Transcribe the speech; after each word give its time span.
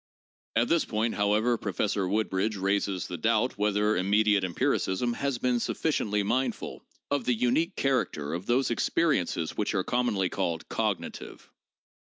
At 0.55 0.67
this 0.67 0.83
point, 0.83 1.13
however, 1.13 1.59
Professor 1.59 2.07
Woodbridge 2.07 2.55
raises 2.55 3.05
the 3.05 3.19
doubt 3.19 3.59
whether 3.59 3.95
immediate 3.95 4.43
empiricism 4.43 5.13
has 5.13 5.37
been 5.37 5.59
sufficiently 5.59 6.23
mindful 6.23 6.83
of 7.11 7.25
the 7.25 7.35
unique 7.35 7.75
character 7.75 8.33
of 8.33 8.47
those 8.47 8.71
experiences 8.71 9.55
which 9.55 9.75
are 9.75 9.83
commonly 9.83 10.27
called 10.27 10.67
cognitive. 10.69 11.51